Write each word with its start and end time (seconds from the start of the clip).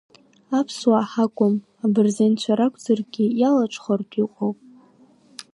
Аԥсуаа 0.59 1.09
ҳакәым, 1.11 1.55
абырзенцәа 1.83 2.57
ракәзаргьы 2.59 3.25
иалаҽхәартә 3.41 4.15
иҟоуп. 4.23 4.57